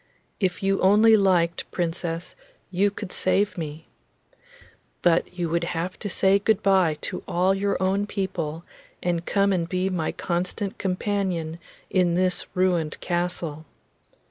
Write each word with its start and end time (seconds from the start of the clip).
If 0.39 0.63
you 0.63 0.81
only 0.81 1.15
liked, 1.15 1.69
Princess, 1.69 2.33
you 2.71 2.89
could 2.89 3.11
save 3.11 3.55
me. 3.55 3.87
But 5.03 5.37
you 5.37 5.47
would 5.49 5.63
have 5.77 5.99
to 5.99 6.09
say 6.09 6.39
good 6.39 6.63
bye 6.63 6.97
to 7.01 7.21
all 7.27 7.53
your 7.53 7.77
own 7.79 8.07
people 8.07 8.63
and 9.03 9.27
come 9.27 9.53
and 9.53 9.69
be 9.69 9.91
my 9.91 10.11
constant 10.11 10.79
companion 10.79 11.59
in 11.91 12.15
this 12.15 12.47
ruined 12.55 12.99
castle. 12.99 13.65